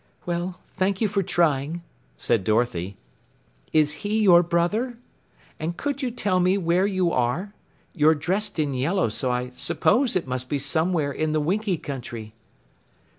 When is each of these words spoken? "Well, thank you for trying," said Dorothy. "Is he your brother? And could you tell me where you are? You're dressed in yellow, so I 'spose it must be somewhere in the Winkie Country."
"Well, 0.25 0.59
thank 0.69 0.99
you 0.99 1.07
for 1.07 1.21
trying," 1.21 1.83
said 2.17 2.43
Dorothy. 2.43 2.97
"Is 3.71 3.93
he 4.03 4.23
your 4.23 4.41
brother? 4.41 4.97
And 5.59 5.77
could 5.77 6.01
you 6.01 6.09
tell 6.09 6.39
me 6.39 6.57
where 6.57 6.87
you 6.87 7.11
are? 7.11 7.53
You're 7.93 8.15
dressed 8.15 8.57
in 8.57 8.73
yellow, 8.73 9.09
so 9.09 9.29
I 9.29 9.51
'spose 9.51 10.15
it 10.15 10.25
must 10.25 10.49
be 10.49 10.57
somewhere 10.57 11.11
in 11.11 11.33
the 11.33 11.39
Winkie 11.39 11.77
Country." 11.77 12.33